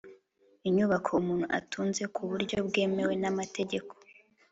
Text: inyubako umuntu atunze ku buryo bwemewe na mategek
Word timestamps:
inyubako 0.67 1.09
umuntu 1.21 1.45
atunze 1.59 2.03
ku 2.13 2.21
buryo 2.29 2.57
bwemewe 2.67 3.13
na 3.21 3.29
mategek 3.37 3.85